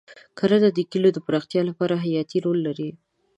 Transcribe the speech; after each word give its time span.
کرنه 0.37 0.69
د 0.73 0.79
کلیو 0.91 1.15
د 1.15 1.19
پراختیا 1.27 1.61
لپاره 1.69 2.01
حیاتي 2.03 2.37
رول 2.45 2.59
لري. 2.67 2.89